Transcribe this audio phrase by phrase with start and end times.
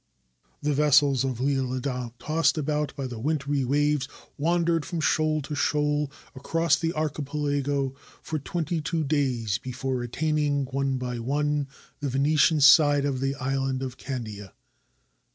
[0.63, 5.53] The vessels of L'lle Adam, tossed about by the wintry waves, wandered from shoal to
[5.53, 7.93] shoal across the archi pelago
[8.23, 11.67] for twenty two days before attaining, one by one,
[11.99, 14.55] the Venetian side of the island of Candia.